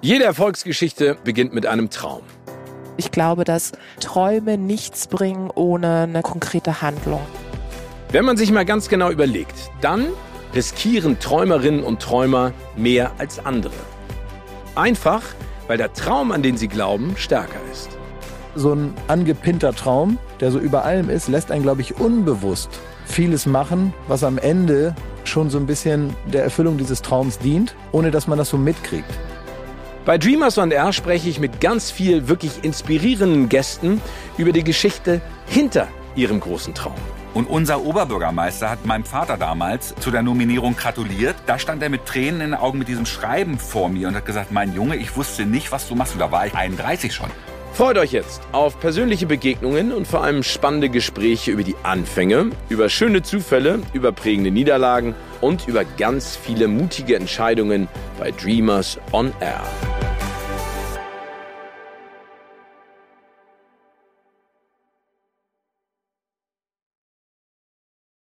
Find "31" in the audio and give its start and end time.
46.54-47.12